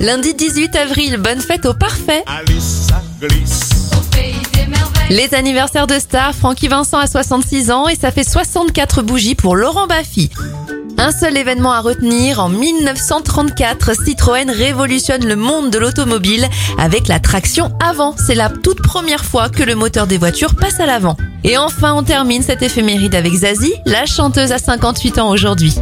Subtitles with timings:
[0.00, 2.24] Lundi 18 avril, bonne fête au parfait.
[5.10, 9.56] Les anniversaires de stars, Francky Vincent a 66 ans et ça fait 64 bougies pour
[9.56, 10.30] Laurent Baffy.
[10.98, 17.20] Un seul événement à retenir, en 1934, Citroën révolutionne le monde de l'automobile avec la
[17.20, 18.14] traction avant.
[18.16, 21.16] C'est la toute première fois que le moteur des voitures passe à l'avant.
[21.44, 25.74] Et enfin, on termine cette éphéméride avec Zazie, la chanteuse à 58 ans aujourd'hui.